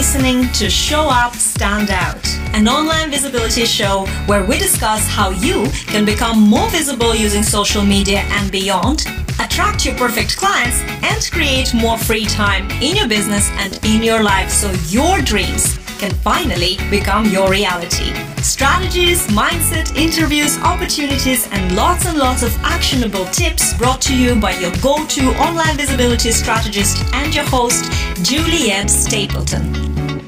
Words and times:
listening 0.00 0.48
to 0.52 0.70
Show 0.70 1.10
Up, 1.10 1.34
Stand 1.34 1.90
Out, 1.90 2.26
an 2.54 2.66
online 2.68 3.10
visibility 3.10 3.66
show 3.66 4.06
where 4.24 4.42
we 4.42 4.56
discuss 4.56 5.06
how 5.06 5.28
you 5.28 5.66
can 5.88 6.06
become 6.06 6.40
more 6.40 6.70
visible 6.70 7.14
using 7.14 7.42
social 7.42 7.84
media 7.84 8.20
and 8.30 8.50
beyond, 8.50 9.04
attract 9.40 9.84
your 9.84 9.94
perfect 9.96 10.38
clients, 10.38 10.80
and 11.04 11.30
create 11.30 11.74
more 11.74 11.98
free 11.98 12.24
time 12.24 12.66
in 12.80 12.96
your 12.96 13.08
business 13.08 13.50
and 13.56 13.78
in 13.84 14.02
your 14.02 14.22
life. 14.22 14.48
So 14.48 14.72
your 14.88 15.20
dreams 15.20 15.78
can 16.00 16.10
finally 16.10 16.78
become 16.88 17.26
your 17.26 17.50
reality. 17.50 18.14
Strategies, 18.42 19.26
mindset, 19.26 19.94
interviews, 19.96 20.58
opportunities, 20.60 21.46
and 21.52 21.76
lots 21.76 22.06
and 22.06 22.16
lots 22.16 22.42
of 22.42 22.56
actionable 22.62 23.26
tips 23.26 23.74
brought 23.74 24.00
to 24.00 24.16
you 24.16 24.34
by 24.34 24.52
your 24.52 24.72
go 24.82 25.04
to 25.06 25.28
online 25.46 25.76
visibility 25.76 26.30
strategist 26.32 27.04
and 27.12 27.34
your 27.34 27.44
host, 27.44 27.84
Juliet 28.22 28.88
Stapleton. 28.88 30.19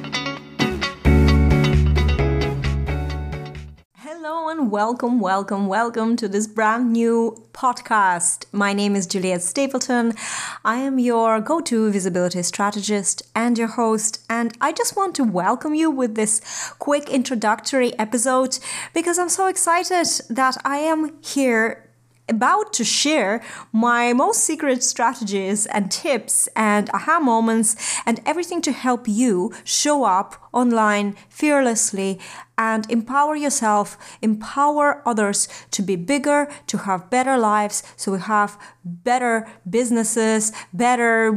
Welcome, 4.73 5.21
welcome, 5.21 5.67
welcome 5.67 6.17
to 6.17 6.27
this 6.27 6.47
brand 6.47 6.95
new 6.95 7.37
podcast. 7.53 8.47
My 8.53 8.73
name 8.73 8.97
is 8.97 9.07
Juliet 9.07 9.43
Stapleton. 9.43 10.15
I 10.65 10.77
am 10.77 10.99
your 10.99 11.43
go 11.43 11.61
to 11.61 11.91
visibility 11.91 12.43
strategist 12.43 13.21
and 13.35 13.59
your 13.59 13.69
host, 13.69 14.25
and 14.30 14.57
I 14.63 14.73
just 14.73 14.97
want 14.97 15.15
to 15.16 15.25
welcome 15.25 15.75
you 15.75 15.91
with 15.91 16.15
this 16.15 16.41
quick 16.79 17.11
introductory 17.11 17.93
episode 17.99 18.59
because 18.95 19.19
I'm 19.19 19.29
so 19.29 19.47
excited 19.47 20.07
that 20.30 20.57
I 20.65 20.79
am 20.79 21.19
here 21.23 21.91
about 22.37 22.73
to 22.79 22.85
share 22.85 23.43
my 23.73 24.13
most 24.13 24.41
secret 24.51 24.83
strategies 24.83 25.67
and 25.67 25.91
tips 25.91 26.49
and 26.57 26.85
aha 26.91 27.21
moments 27.21 27.69
and 28.07 28.21
everything 28.30 28.61
to 28.63 28.73
help 28.73 29.02
you 29.07 29.52
show 29.65 30.05
up 30.05 30.29
online 30.52 31.15
fearlessly 31.29 32.19
and 32.59 32.89
empower 32.91 33.35
yourself, 33.35 33.97
empower 34.21 35.02
others 35.07 35.49
to 35.71 35.83
be 35.83 35.97
bigger, 35.97 36.49
to 36.66 36.79
have 36.79 37.11
better 37.11 37.37
lives, 37.39 37.83
so 37.97 38.13
we 38.13 38.21
have 38.21 38.59
better 38.85 39.49
businesses, 39.69 40.52
better 40.73 41.33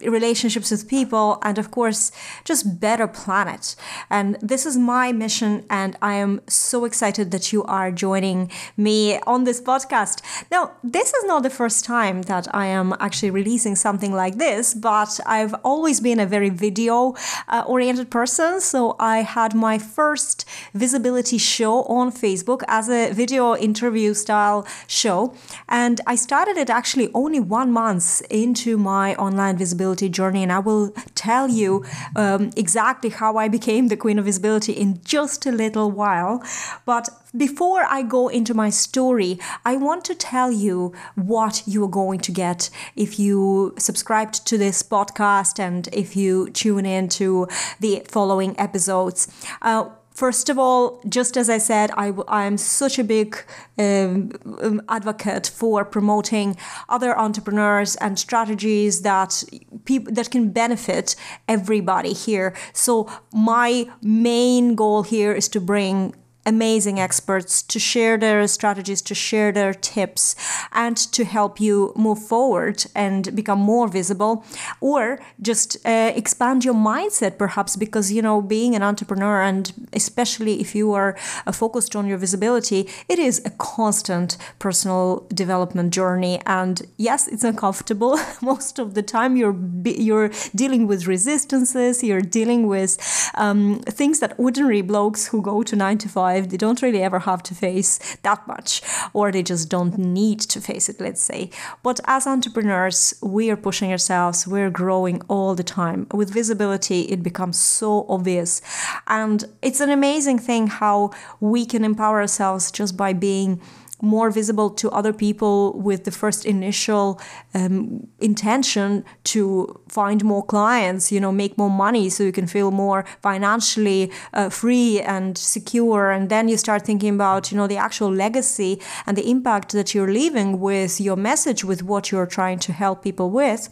relationships 0.00 0.70
with 0.70 0.88
people, 0.88 1.38
and 1.42 1.58
of 1.58 1.70
course, 1.70 2.10
just 2.44 2.80
better 2.80 3.06
planet. 3.06 3.76
And 4.10 4.36
this 4.40 4.64
is 4.64 4.76
my 4.76 5.12
mission, 5.12 5.64
and 5.68 5.96
I 6.00 6.14
am 6.14 6.40
so 6.48 6.84
excited 6.84 7.30
that 7.30 7.52
you 7.52 7.62
are 7.64 7.90
joining 7.92 8.50
me 8.76 9.18
on 9.26 9.44
this 9.44 9.60
podcast. 9.60 10.22
Now, 10.50 10.72
this 10.82 11.12
is 11.12 11.24
not 11.24 11.42
the 11.42 11.50
first 11.50 11.84
time 11.84 12.22
that 12.22 12.52
I 12.54 12.66
am 12.66 12.94
actually 13.00 13.30
releasing 13.30 13.76
something 13.76 14.12
like 14.12 14.36
this, 14.38 14.74
but 14.74 15.20
I've 15.26 15.54
always 15.64 16.00
been 16.00 16.20
a 16.20 16.26
very 16.26 16.50
video 16.50 17.14
uh, 17.48 17.64
oriented 17.66 18.10
person 18.10 18.60
so 18.60 18.96
I 18.98 19.18
had 19.18 19.54
my 19.54 19.78
first 19.78 20.44
visibility 20.72 21.38
show 21.38 21.84
on 21.84 22.10
Facebook 22.10 22.62
as 22.68 22.88
a 22.88 23.12
video 23.12 23.56
interview 23.56 24.14
style 24.14 24.66
show. 24.86 25.34
And 25.68 26.00
I 26.06 26.16
started 26.16 26.56
it 26.56 26.70
actually 26.70 27.10
only 27.14 27.40
one 27.40 27.70
month 27.72 28.22
into 28.30 28.76
my 28.76 29.14
online 29.16 29.56
visibility 29.56 30.08
journey. 30.08 30.42
And 30.42 30.52
I 30.52 30.58
will 30.58 30.90
tell 31.14 31.48
you 31.48 31.84
um, 32.16 32.50
exactly 32.56 33.10
how 33.10 33.36
I 33.36 33.48
became 33.48 33.88
the 33.88 33.96
queen 33.96 34.18
of 34.18 34.24
visibility 34.24 34.72
in 34.72 35.00
just 35.04 35.46
a 35.46 35.52
little 35.52 35.90
while. 35.90 36.42
But 36.84 37.08
before 37.36 37.82
I 37.82 38.02
go 38.02 38.28
into 38.28 38.54
my 38.54 38.70
story, 38.70 39.38
I 39.64 39.76
want 39.76 40.04
to 40.04 40.14
tell 40.30 40.50
you 40.50 40.92
what 41.14 41.62
you 41.66 41.84
are 41.84 41.94
going 42.02 42.20
to 42.20 42.32
get 42.32 42.70
if 42.96 43.18
you 43.18 43.74
subscribed 43.78 44.46
to 44.46 44.56
this 44.58 44.82
podcast 44.82 45.58
and 45.58 45.88
if 45.92 46.16
you 46.16 46.50
tune 46.50 46.86
in 46.86 47.08
to 47.08 47.46
the 47.80 48.02
following 48.08 48.58
episodes. 48.58 49.28
Uh, 49.60 49.90
First 50.14 50.48
of 50.48 50.60
all, 50.60 51.02
just 51.08 51.36
as 51.36 51.50
I 51.50 51.58
said, 51.58 51.90
I, 51.96 52.12
I'm 52.28 52.56
such 52.56 53.00
a 53.00 53.04
big 53.04 53.36
um, 53.76 54.30
um, 54.62 54.80
advocate 54.88 55.48
for 55.52 55.84
promoting 55.84 56.56
other 56.88 57.18
entrepreneurs 57.18 57.96
and 57.96 58.16
strategies 58.16 59.02
that 59.02 59.42
people 59.84 60.14
that 60.14 60.30
can 60.30 60.52
benefit 60.52 61.16
everybody 61.48 62.12
here. 62.12 62.54
So 62.72 63.10
my 63.32 63.90
main 64.02 64.76
goal 64.76 65.02
here 65.02 65.32
is 65.32 65.48
to 65.48 65.60
bring 65.60 66.14
amazing 66.46 67.00
experts 67.00 67.62
to 67.62 67.78
share 67.78 68.16
their 68.18 68.46
strategies, 68.46 69.00
to 69.02 69.14
share 69.14 69.52
their 69.52 69.74
tips, 69.74 70.36
and 70.72 70.96
to 70.96 71.24
help 71.24 71.60
you 71.60 71.92
move 71.96 72.18
forward 72.18 72.84
and 72.94 73.34
become 73.34 73.58
more 73.58 73.88
visible, 73.88 74.44
or 74.80 75.20
just 75.40 75.76
uh, 75.86 76.12
expand 76.14 76.64
your 76.64 76.74
mindset, 76.74 77.38
perhaps, 77.38 77.76
because 77.76 78.12
you 78.12 78.22
know, 78.22 78.42
being 78.42 78.74
an 78.74 78.82
entrepreneur, 78.82 79.42
and 79.42 79.88
especially 79.92 80.60
if 80.60 80.74
you 80.74 80.92
are 80.92 81.16
uh, 81.46 81.52
focused 81.52 81.96
on 81.96 82.06
your 82.06 82.18
visibility, 82.18 82.88
it 83.08 83.18
is 83.18 83.42
a 83.44 83.50
constant 83.50 84.36
personal 84.58 85.26
development 85.32 85.92
journey. 85.92 86.40
And 86.46 86.82
yes, 86.96 87.28
it's 87.28 87.44
uncomfortable 87.44 88.18
most 88.42 88.78
of 88.78 88.94
the 88.94 89.02
time. 89.02 89.36
You're 89.36 89.56
you're 89.84 90.30
dealing 90.54 90.86
with 90.86 91.06
resistances, 91.06 92.02
you're 92.02 92.20
dealing 92.20 92.66
with 92.66 92.92
um, 93.34 93.80
things 93.80 94.20
that 94.20 94.34
ordinary 94.38 94.82
blokes 94.82 95.26
who 95.28 95.40
go 95.40 95.62
to 95.62 95.76
nine 95.76 95.98
to 95.98 96.08
five 96.08 96.33
life, 96.34 96.48
they 96.48 96.56
don't 96.56 96.82
really 96.82 97.02
ever 97.02 97.20
have 97.20 97.42
to 97.44 97.54
face 97.54 98.16
that 98.22 98.46
much, 98.46 98.82
or 99.12 99.30
they 99.30 99.42
just 99.42 99.68
don't 99.68 99.96
need 99.98 100.40
to 100.40 100.60
face 100.60 100.88
it, 100.88 101.00
let's 101.00 101.22
say. 101.22 101.50
But 101.82 102.00
as 102.04 102.26
entrepreneurs, 102.26 103.14
we 103.22 103.50
are 103.50 103.56
pushing 103.56 103.90
ourselves, 103.90 104.46
we're 104.46 104.70
growing 104.70 105.22
all 105.28 105.54
the 105.54 105.64
time. 105.64 106.06
With 106.12 106.32
visibility, 106.32 107.00
it 107.02 107.22
becomes 107.22 107.58
so 107.58 108.06
obvious. 108.08 108.60
And 109.06 109.44
it's 109.62 109.80
an 109.80 109.90
amazing 109.90 110.38
thing 110.38 110.66
how 110.66 111.10
we 111.40 111.66
can 111.66 111.84
empower 111.84 112.20
ourselves 112.20 112.70
just 112.70 112.96
by 112.96 113.12
being 113.12 113.60
more 114.04 114.30
visible 114.30 114.70
to 114.70 114.90
other 114.90 115.12
people 115.12 115.72
with 115.80 116.04
the 116.04 116.10
first 116.10 116.44
initial 116.44 117.20
um, 117.54 118.06
intention 118.20 119.04
to 119.24 119.80
find 119.88 120.24
more 120.24 120.44
clients, 120.44 121.10
you 121.10 121.20
know, 121.20 121.32
make 121.32 121.56
more 121.58 121.70
money 121.70 122.08
so 122.08 122.22
you 122.22 122.32
can 122.32 122.46
feel 122.46 122.70
more 122.70 123.04
financially 123.22 124.12
uh, 124.32 124.48
free 124.48 125.00
and 125.00 125.36
secure. 125.36 126.10
And 126.10 126.28
then 126.28 126.48
you 126.48 126.56
start 126.56 126.84
thinking 126.84 127.14
about, 127.14 127.50
you 127.50 127.56
know, 127.56 127.66
the 127.66 127.76
actual 127.76 128.12
legacy 128.12 128.80
and 129.06 129.16
the 129.16 129.28
impact 129.28 129.72
that 129.72 129.94
you're 129.94 130.12
leaving 130.12 130.60
with 130.60 131.00
your 131.00 131.16
message, 131.16 131.64
with 131.64 131.82
what 131.82 132.10
you're 132.10 132.26
trying 132.26 132.58
to 132.60 132.72
help 132.72 133.02
people 133.02 133.30
with 133.30 133.68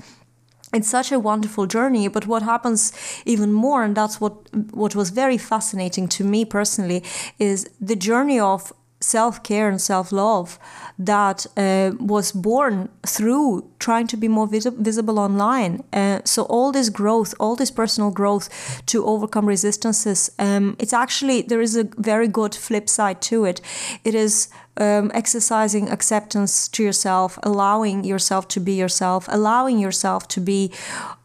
it's 0.73 0.89
such 0.89 1.13
a 1.13 1.19
wonderful 1.19 1.67
journey 1.67 2.09
but 2.09 2.27
what 2.27 2.43
happens 2.43 2.93
even 3.27 3.53
more 3.53 3.83
and 3.85 3.95
that's 3.97 4.21
what 4.21 4.33
what 4.73 4.95
was 4.95 5.11
very 5.11 5.39
fascinating 5.39 6.09
to 6.09 6.25
me 6.25 6.45
personally 6.45 7.03
is 7.39 7.69
the 7.81 7.97
journey 7.97 8.41
of 8.41 8.73
self 9.03 9.43
care 9.43 9.69
and 9.69 9.81
self 9.81 10.13
love 10.13 10.59
that 10.99 11.47
uh, 11.57 11.93
was 11.99 12.33
born 12.33 12.89
through 13.07 13.69
trying 13.79 14.07
to 14.07 14.17
be 14.17 14.29
more 14.29 14.47
vis- 14.47 14.67
visible 14.67 15.19
online. 15.19 15.83
Uh, 15.93 16.21
so, 16.25 16.45
all 16.45 16.73
this 16.73 16.89
growth, 16.89 17.35
all 17.41 17.57
this 17.57 17.71
personal 17.71 18.11
growth 18.11 18.49
to 18.87 19.05
overcome 19.05 19.47
resistances, 19.47 20.31
um, 20.39 20.77
it's 20.79 20.93
actually, 20.93 21.43
there 21.43 21.61
is 21.61 21.77
a 21.77 21.85
very 21.99 22.29
good 22.29 22.55
flip 22.55 22.89
side 22.89 23.21
to 23.23 23.45
it. 23.45 23.61
It 24.05 24.15
is 24.15 24.49
um, 24.77 25.11
exercising 25.15 25.91
acceptance 25.91 26.69
to 26.69 26.83
yourself, 26.83 27.39
allowing 27.43 28.05
yourself 28.05 28.49
to 28.49 28.61
be 28.61 28.73
yourself, 28.73 29.27
allowing 29.29 29.79
yourself 29.79 30.29
to 30.29 30.41
be 30.41 30.73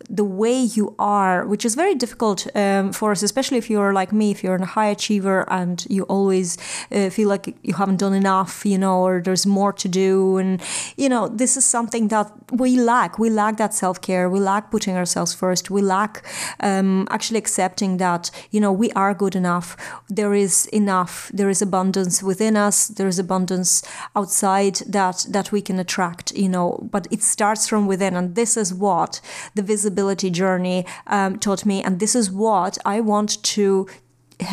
the 0.10 0.24
way 0.24 0.58
you 0.58 0.96
are, 0.98 1.46
which 1.46 1.66
is 1.66 1.76
very 1.76 1.94
difficult 1.94 2.48
um, 2.56 2.94
for 2.94 3.12
us, 3.12 3.22
especially 3.22 3.58
if 3.58 3.70
you're 3.70 3.94
like 3.94 4.14
me, 4.14 4.32
if 4.32 4.44
you're 4.44 4.56
a 4.56 4.66
high 4.66 4.88
achiever 4.88 5.46
and 5.52 5.86
you 5.90 6.04
always 6.04 6.58
uh, 6.92 7.10
feel 7.10 7.28
like 7.28 7.56
you 7.62 7.74
haven't 7.74 7.98
done 7.98 8.14
enough, 8.14 8.66
you 8.66 8.78
know, 8.78 9.02
or 9.02 9.22
there's 9.22 9.46
more 9.46 9.74
to 9.74 9.88
do. 9.90 10.38
And, 10.38 10.62
you 10.96 11.10
know, 11.10 11.28
this 11.28 11.58
is 11.58 11.66
something 11.66 12.08
that 12.08 12.32
we 12.52 12.80
lack. 12.80 13.20
We 13.20 13.30
lack 13.30 13.58
that 13.58 13.74
self 13.74 14.00
care. 14.00 14.30
We 14.30 14.40
lack 14.40 14.72
putting 14.72 14.96
ourselves 14.96 15.34
first. 15.34 15.70
We 15.70 15.82
lack 15.82 16.26
um, 16.62 17.08
actually 17.12 17.40
accepting 17.40 17.98
that, 17.98 18.32
you 18.52 18.62
know, 18.62 18.72
we 18.72 18.92
are 18.92 19.14
good 19.14 19.36
enough. 19.36 19.76
There 20.08 20.34
is 20.34 20.68
enough. 20.68 21.30
There 21.34 21.50
is 21.50 21.62
abundance 21.62 22.24
within 22.24 22.56
us. 22.56 22.88
There 22.88 23.08
is 23.08 23.20
abundance 23.20 23.84
outside 24.16 24.76
that, 24.88 25.26
that 25.30 25.52
we 25.52 25.62
can 25.62 25.80
attract, 25.80 26.32
you 26.32 26.48
know, 26.48 26.88
but 26.92 27.08
it 27.12 27.22
starts 27.24 27.68
from 27.68 27.88
within. 27.88 28.16
And 28.16 28.36
this 28.36 28.56
is 28.56 28.74
what 28.74 29.20
the 29.56 29.64
visibility 29.64 29.97
journey 30.30 30.86
um, 31.08 31.40
taught 31.40 31.66
me. 31.66 31.84
And 31.84 32.00
this 32.00 32.16
is 32.16 32.32
what 32.32 32.78
I 32.86 33.00
want 33.02 33.42
to 33.44 33.88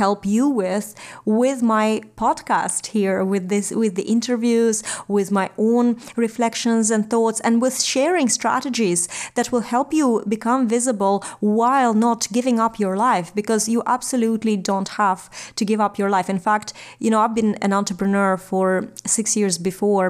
help 0.03 0.27
you 0.27 0.45
with 0.49 0.87
with 1.25 1.63
my 1.63 1.87
podcast 2.17 2.83
here 2.97 3.25
with 3.33 3.49
this 3.49 3.67
with 3.83 3.95
the 3.95 4.09
interviews 4.17 4.83
with 5.09 5.29
my 5.41 5.49
own 5.57 5.87
reflections 6.17 6.91
and 6.91 7.03
thoughts 7.09 7.41
and 7.41 7.63
with 7.63 7.81
sharing 7.81 8.29
strategies 8.29 9.01
that 9.37 9.51
will 9.53 9.67
help 9.75 9.93
you 9.93 10.23
become 10.37 10.69
visible 10.69 11.25
while 11.41 11.95
not 11.95 12.21
giving 12.33 12.59
up 12.65 12.79
your 12.79 12.97
life 12.97 13.29
because 13.35 13.69
you 13.69 13.83
absolutely 13.87 14.57
don't 14.57 14.91
have 15.03 15.21
to 15.59 15.65
give 15.65 15.81
up 15.81 15.99
your 15.99 16.11
life. 16.17 16.29
In 16.29 16.41
fact 16.49 16.73
you 16.99 17.11
know 17.11 17.21
I've 17.21 17.35
been 17.35 17.55
an 17.67 17.73
entrepreneur 17.73 18.37
for 18.37 18.67
6 19.07 19.37
years 19.37 19.59
before 19.59 20.07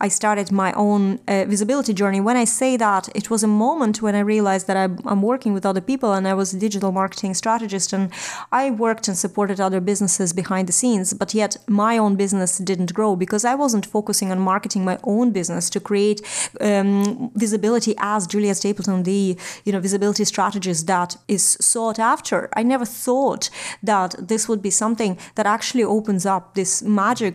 I 0.00 0.08
started 0.08 0.50
my 0.50 0.72
own 0.72 1.20
uh, 1.28 1.44
visibility 1.54 1.92
journey. 1.94 2.20
When 2.20 2.36
I 2.36 2.44
say 2.44 2.76
that 2.76 3.08
it 3.14 3.30
was 3.30 3.42
a 3.42 3.52
moment 3.66 4.02
when 4.02 4.14
I 4.14 4.20
realized 4.20 4.66
that 4.68 4.76
I'm, 4.76 4.98
I'm 5.04 5.22
working 5.22 5.52
with 5.52 5.64
other 5.64 5.80
people 5.80 6.12
and 6.12 6.26
I 6.26 6.34
was 6.34 6.52
a 6.52 6.58
digital 6.58 6.92
marketing 6.92 7.34
strategist 7.34 7.92
and 7.92 8.10
I 8.52 8.70
worked 8.70 9.08
and 9.08 9.16
supported 9.28 9.58
other 9.60 9.80
businesses 9.90 10.30
behind 10.42 10.64
the 10.68 10.78
scenes, 10.80 11.08
but 11.22 11.30
yet 11.42 11.52
my 11.84 11.94
own 12.04 12.14
business 12.24 12.52
didn't 12.70 12.92
grow 12.98 13.12
because 13.24 13.44
I 13.52 13.54
wasn't 13.64 13.86
focusing 13.96 14.28
on 14.32 14.38
marketing 14.52 14.82
my 14.84 14.98
own 15.14 15.26
business 15.38 15.64
to 15.74 15.80
create 15.88 16.20
um, 16.68 17.30
visibility 17.44 17.94
as 18.14 18.26
Juliet 18.32 18.56
Stapleton, 18.56 19.02
the 19.02 19.36
you 19.64 19.72
know 19.72 19.80
visibility 19.88 20.24
strategist 20.34 20.86
that 20.86 21.10
is 21.36 21.44
sought 21.70 21.98
after. 21.98 22.38
I 22.60 22.62
never 22.74 22.86
thought 23.06 23.44
that 23.82 24.10
this 24.30 24.42
would 24.48 24.62
be 24.68 24.70
something 24.84 25.12
that 25.36 25.46
actually 25.46 25.84
opens 25.84 26.24
up 26.34 26.54
this 26.54 26.82
magic 26.82 27.34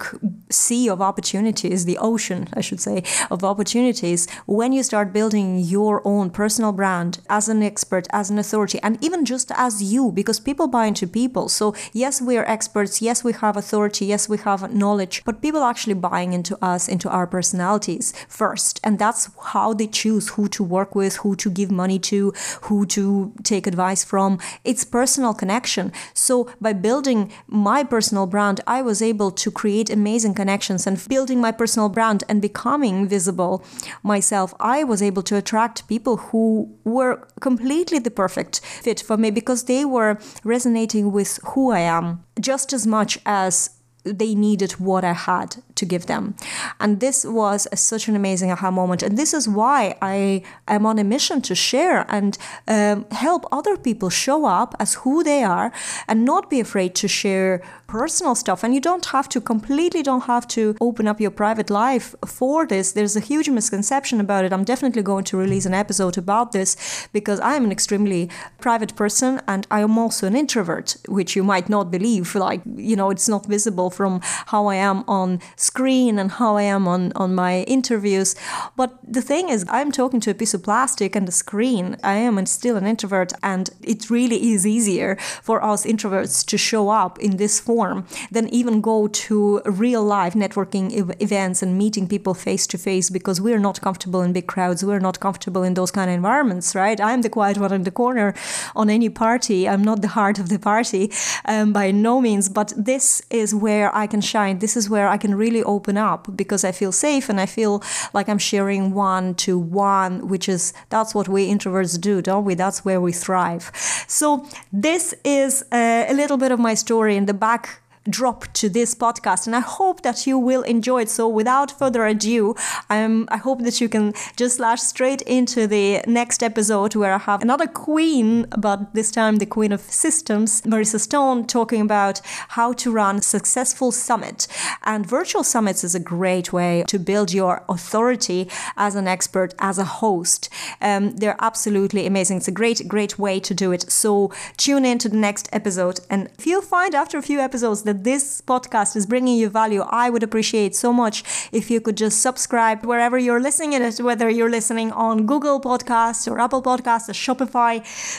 sea 0.50 0.90
of 0.94 1.00
opportunities, 1.02 1.86
the 1.86 1.98
ocean, 2.12 2.42
I 2.54 2.62
should 2.62 2.82
say, 2.88 3.04
of 3.30 3.44
opportunities 3.44 4.28
when 4.46 4.72
you 4.76 4.84
start 4.84 5.14
building 5.14 5.48
your 5.76 6.02
own 6.06 6.30
personal 6.30 6.72
brand 6.72 7.20
as 7.30 7.50
an 7.50 7.62
expert, 7.72 8.08
as 8.12 8.30
an 8.30 8.38
authority, 8.40 8.80
and 8.82 8.98
even 9.08 9.26
just 9.26 9.52
as 9.56 9.74
you, 9.94 10.12
because 10.12 10.40
people 10.40 10.68
buy 10.68 10.86
into 10.92 11.08
people. 11.08 11.50
So, 11.50 11.76
yes, 11.92 12.22
we 12.22 12.38
are 12.38 12.46
experts. 12.46 13.02
Yes, 13.02 13.24
we 13.24 13.34
have 13.34 13.58
authority. 13.58 14.06
Yes, 14.06 14.30
we 14.30 14.38
have 14.40 14.74
knowledge, 14.74 15.24
but 15.26 15.42
people 15.42 15.64
actually 15.64 15.96
buying 15.96 16.34
into 16.34 16.58
us, 16.64 16.88
into 16.88 17.10
our 17.10 17.28
personalities 17.28 18.14
first. 18.28 18.80
And 18.84 19.00
that's 19.00 19.30
how 19.54 19.74
they 19.74 19.88
choose 19.88 20.30
who 20.30 20.48
to 20.50 20.64
work 20.64 20.96
with, 20.96 21.18
who 21.18 21.36
to 21.36 21.50
give 21.50 21.72
money 21.72 22.00
to, 22.00 22.34
who 22.64 22.86
to 22.88 23.34
take 23.44 23.68
advice 23.68 24.04
from. 24.04 24.40
It's 24.64 24.84
personal 24.84 25.34
connection. 25.34 25.92
So, 26.14 26.50
by 26.62 26.74
building 26.74 27.32
my 27.48 27.84
personal 27.84 28.28
brand, 28.28 28.62
I 28.68 28.82
was 28.82 29.02
able 29.02 29.32
to 29.32 29.52
create 29.52 29.90
amazing 29.90 30.34
connections 30.34 30.88
and 30.88 31.04
building 31.08 31.42
my 31.42 31.52
personal 31.52 31.90
brand 31.90 32.24
and 32.30 32.42
becoming 32.42 33.08
visible 33.08 33.64
myself. 34.04 34.54
I 34.60 34.84
was 34.84 35.02
able 35.02 35.24
to 35.24 35.36
attract 35.38 35.88
people 35.88 36.18
who 36.18 36.74
were 36.84 37.28
completely 37.40 38.00
the 38.00 38.12
perfect 38.12 38.62
fit 38.62 39.02
for 39.02 39.18
me 39.18 39.32
because 39.32 39.64
they 39.64 39.86
were 39.86 40.18
resonating 40.44 41.12
with 41.12 41.40
who 41.48 41.72
I 41.74 41.80
am 41.82 42.24
just 42.40 42.74
as 42.74 42.88
much 42.88 43.20
as 43.26 43.70
they 44.04 44.36
needed 44.36 44.74
what 44.74 45.04
I 45.04 45.14
had 45.14 45.56
to 45.76 45.86
give 45.86 46.06
them. 46.08 46.36
And 46.80 47.00
this 47.00 47.26
was 47.26 47.68
a, 47.72 47.78
such 47.78 48.08
an 48.08 48.16
amazing 48.16 48.52
aha 48.52 48.72
moment. 48.72 49.02
And 49.04 49.18
this 49.18 49.34
is 49.34 49.48
why 49.48 49.96
I 50.02 50.44
am 50.68 50.86
on 50.86 51.00
a 51.00 51.04
mission 51.04 51.42
to 51.44 51.56
share 51.56 52.06
and 52.10 52.38
um, 52.68 53.06
help 53.12 53.46
other 53.52 53.78
people 53.78 54.10
show 54.10 54.46
up 54.46 54.76
as 54.80 54.96
who 54.96 55.24
they 55.24 55.44
are 55.44 55.72
and 56.08 56.26
not 56.26 56.50
be 56.50 56.60
afraid 56.60 56.96
to 56.96 57.08
share 57.08 57.62
personal 57.88 58.36
stuff. 58.36 58.64
And 58.64 58.74
you 58.74 58.82
don't 58.82 59.06
have 59.08 59.30
to 59.30 59.40
completely 59.40 60.04
don't 60.04 60.26
have 60.26 60.48
to 60.50 60.76
open 60.82 61.08
up 61.08 61.22
your 61.22 61.32
private 61.32 61.70
life 61.70 62.16
for 62.26 62.66
this. 62.66 62.92
There's 62.92 63.16
a 63.16 63.20
huge 63.20 63.50
misconception 63.50 64.20
about 64.20 64.46
it. 64.46 64.52
I'm 64.52 64.64
definitely 64.64 65.04
going 65.04 65.24
to 65.26 65.38
release 65.38 65.66
an 65.66 65.74
episode 65.74 66.18
about 66.18 66.52
this 66.52 67.08
because 67.14 67.40
I 67.40 67.56
am 67.56 67.66
an 67.66 67.72
extremely 67.72 68.30
private 68.60 68.96
person 68.96 69.42
and 69.48 69.66
I 69.72 69.82
am 69.82 69.98
also 69.98 70.28
an 70.28 70.36
introvert, 70.36 70.98
which 71.08 71.36
you 71.36 71.44
might 71.44 71.70
not 71.70 71.92
believe. 71.92 72.36
Like, 72.36 72.62
you 72.76 72.96
know, 72.96 73.10
it's 73.12 73.30
not 73.30 73.46
visible 73.46 73.90
from 73.94 74.20
how 74.48 74.68
I 74.68 74.76
am 74.76 75.04
on 75.08 75.40
screen 75.56 76.20
and 76.20 76.32
how 76.32 76.58
I 76.58 76.64
am 76.64 76.88
on, 76.88 77.12
on 77.16 77.36
my 77.36 77.62
interviews. 77.64 78.36
But 78.76 78.98
the 79.08 79.22
thing 79.22 79.50
is, 79.50 79.66
I'm 79.70 79.92
talking 79.92 80.20
to 80.22 80.32
a 80.32 80.34
piece 80.34 80.54
of 80.54 80.64
plastic 80.64 81.16
and 81.16 81.28
a 81.28 81.32
screen. 81.32 81.98
I 82.04 82.16
am 82.16 82.46
still 82.46 82.78
an 82.78 82.86
introvert, 82.86 83.34
and 83.42 83.70
it 83.82 84.10
really 84.10 84.54
is 84.54 84.66
easier 84.66 85.18
for 85.42 85.64
us 85.64 85.86
introverts 85.86 86.46
to 86.48 86.58
show 86.58 86.90
up 86.90 87.20
in 87.20 87.38
this 87.38 87.60
form 87.60 88.06
than 88.32 88.50
even 88.50 88.82
go 88.82 89.08
to 89.08 89.62
real 89.66 90.04
life 90.04 90.34
networking 90.34 90.86
ev- 90.98 91.16
events 91.20 91.62
and 91.62 91.78
meeting 91.78 92.08
people 92.08 92.34
face 92.34 92.68
to 92.68 92.78
face 92.78 93.10
because 93.10 93.40
we're 93.40 93.60
not 93.60 93.82
comfortable 93.82 94.22
in 94.22 94.34
big 94.34 94.48
crowds. 94.48 94.84
We're 94.84 95.00
not 95.00 95.20
comfortable 95.20 95.64
in 95.64 95.74
those 95.74 95.92
kind 95.92 96.10
of 96.10 96.16
environments, 96.16 96.76
right? 96.76 97.00
I'm 97.00 97.22
the 97.22 97.30
quiet 97.30 97.58
one 97.58 97.74
in 97.74 97.84
the 97.84 97.92
corner 97.92 98.34
on 98.76 98.90
any 98.90 99.10
party. 99.10 99.68
I'm 99.68 99.84
not 99.84 100.02
the 100.02 100.08
heart 100.10 100.40
of 100.40 100.50
the 100.50 100.60
party 100.60 101.12
um, 101.46 101.74
by 101.74 101.92
no 101.92 102.22
means, 102.22 102.50
but 102.50 102.74
this 102.78 103.22
is 103.30 103.54
where 103.54 103.83
I 103.94 104.08
can 104.08 104.22
shine. 104.22 104.60
This 104.60 104.78
is 104.78 104.90
where 104.90 105.08
I 105.08 105.18
can 105.18 105.36
really 105.36 105.64
open 105.64 105.98
up 105.98 106.28
because 106.36 106.64
I 106.64 106.72
feel 106.72 106.92
safe 106.92 107.30
and 107.30 107.40
I 107.40 107.46
feel 107.46 107.82
like 108.14 108.30
I'm 108.30 108.38
sharing 108.38 108.94
one 108.94 109.36
to 109.36 109.58
one, 109.58 110.28
which 110.28 110.48
is 110.48 110.74
that's 110.90 111.16
what 111.16 111.28
we 111.28 111.50
introverts 111.50 112.00
do, 112.00 112.22
don't 112.22 112.46
we? 112.46 112.54
That's 112.56 112.86
where 112.86 113.02
we 113.02 113.12
thrive. 113.12 113.72
So, 114.08 114.48
this 114.72 115.14
is 115.24 115.64
a, 115.72 116.06
a 116.10 116.14
little 116.14 116.38
bit 116.38 116.52
of 116.52 116.60
my 116.60 116.76
story 116.76 117.18
in 117.18 117.26
the 117.26 117.34
back 117.34 117.82
drop 118.10 118.52
to 118.54 118.68
this 118.70 118.94
podcast 118.94 119.48
and 119.48 119.56
i 119.56 119.60
hope 119.60 120.02
that 120.02 120.28
you 120.28 120.38
will 120.38 120.62
enjoy 120.64 121.02
it. 121.02 121.10
So 121.10 121.28
without 121.28 121.72
further 121.72 122.06
ado 122.06 122.56
um, 122.90 123.28
i 123.32 123.38
hope 123.38 123.64
that 123.64 123.80
you 123.80 123.88
can 123.88 124.14
just 124.36 124.58
slash 124.58 124.82
straight 124.82 125.22
into 125.24 125.68
the 125.68 126.02
next 126.08 126.44
episode 126.44 126.96
where 126.96 127.14
i 127.14 127.18
have 127.18 127.42
another 127.42 127.68
queen 127.68 128.46
but 128.58 128.94
this 128.94 129.12
time 129.12 129.38
the 129.38 129.46
queen 129.46 129.72
of 129.72 129.82
systems 129.82 130.62
marissa 130.64 131.00
stone 131.00 131.46
talking 131.46 131.82
about 131.82 132.22
how 132.50 132.74
to 132.74 132.92
run 132.92 133.18
a 133.18 133.22
successful 133.22 133.92
summit 133.92 134.48
and 134.84 135.06
virtual 135.06 135.44
summits 135.44 135.84
is 135.84 135.96
a 135.96 136.00
great 136.00 136.52
way 136.52 136.84
to 136.88 137.00
build 137.00 137.34
your 137.34 137.64
authority 137.70 138.50
as 138.78 138.96
an 138.96 139.08
expert 139.08 139.54
as 139.60 139.78
a 139.78 139.86
host 139.86 140.50
um, 140.82 141.12
they're 141.18 141.38
absolutely 141.40 142.06
amazing 142.06 142.38
it's 142.38 142.48
a 142.48 142.52
great 142.52 142.88
great 142.88 143.18
way 143.20 143.40
to 143.40 143.54
do 143.54 143.72
it 143.72 143.90
so 143.92 144.32
tune 144.58 144.86
in 144.86 144.98
to 144.98 145.10
the 145.10 145.18
next 145.18 145.50
episode 145.52 146.00
and 146.10 146.30
if 146.38 146.48
you 146.48 146.62
find 146.62 146.96
after 146.96 147.18
a 147.18 147.22
few 147.22 147.40
episodes 147.40 147.84
that 147.84 148.04
this 148.04 148.42
podcast 148.42 148.96
is 148.96 149.06
bringing 149.06 149.38
you 149.38 149.50
value, 149.50 149.82
I 149.90 150.10
would 150.10 150.24
appreciate 150.24 150.76
so 150.76 150.92
much 150.92 151.24
if 151.52 151.70
you 151.72 151.80
could 151.80 151.98
just 151.98 152.22
subscribe 152.22 152.86
wherever 152.86 153.18
you're 153.18 153.40
listening 153.40 153.74
it, 153.74 154.00
whether 154.00 154.30
you're 154.30 154.50
listening 154.50 154.92
on 154.92 155.26
Google 155.26 155.62
Podcasts 155.62 156.30
or 156.30 156.40
Apple 156.40 156.62
Podcasts 156.62 157.10
or 157.10 157.14
Spotify. 157.14 157.74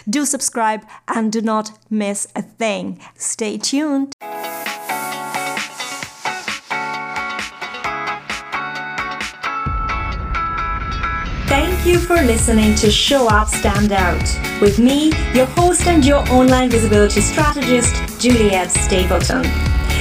Do 0.08 0.24
subscribe 0.24 0.84
and 1.08 1.32
do 1.32 1.40
not 1.40 1.72
miss 1.90 2.26
a 2.34 2.42
thing. 2.42 3.00
Stay 3.16 3.58
tuned. 3.58 4.13
Thank 11.84 12.00
you 12.00 12.06
for 12.06 12.22
listening 12.22 12.74
to 12.76 12.90
Show 12.90 13.28
Up 13.28 13.46
Stand 13.46 13.92
Out 13.92 14.22
with 14.58 14.78
me, 14.78 15.12
your 15.34 15.44
host 15.44 15.86
and 15.86 16.02
your 16.02 16.26
online 16.30 16.70
visibility 16.70 17.20
strategist, 17.20 18.18
Juliet 18.18 18.70
Stapleton. 18.70 19.42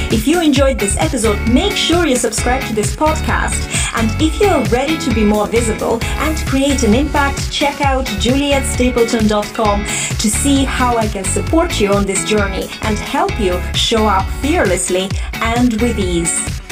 If 0.09 0.25
you 0.25 0.41
enjoyed 0.41 0.79
this 0.79 0.95
episode, 0.95 1.37
make 1.49 1.73
sure 1.73 2.07
you 2.07 2.15
subscribe 2.15 2.63
to 2.67 2.73
this 2.73 2.95
podcast. 2.95 3.67
And 3.97 4.09
if 4.21 4.39
you 4.39 4.47
are 4.47 4.63
ready 4.67 4.97
to 4.97 5.13
be 5.13 5.25
more 5.25 5.45
visible 5.45 6.01
and 6.23 6.37
create 6.47 6.83
an 6.83 6.93
impact, 6.93 7.51
check 7.51 7.81
out 7.81 8.05
julietstapleton.com 8.05 9.83
to 9.83 10.29
see 10.29 10.63
how 10.63 10.95
I 10.95 11.09
can 11.09 11.25
support 11.25 11.81
you 11.81 11.91
on 11.91 12.05
this 12.05 12.23
journey 12.23 12.69
and 12.83 12.97
help 12.97 13.37
you 13.41 13.61
show 13.73 14.07
up 14.07 14.25
fearlessly 14.39 15.09
and 15.33 15.73
with 15.81 15.99
ease. 15.99 16.62